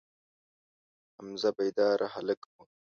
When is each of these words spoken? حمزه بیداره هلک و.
حمزه 1.17 1.49
بیداره 1.57 2.07
هلک 2.13 2.41
و. 2.49 2.53